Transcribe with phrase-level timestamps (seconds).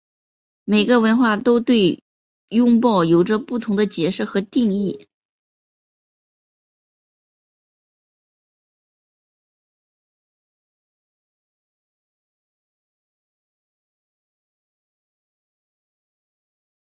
[0.63, 2.03] 每个文化都对
[2.49, 5.07] 拥抱有着不同的解释和定义。